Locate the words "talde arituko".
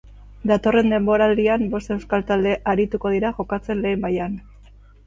2.33-3.17